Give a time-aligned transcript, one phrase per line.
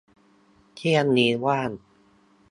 [0.75, 1.71] เที่ยงนี้ว่าง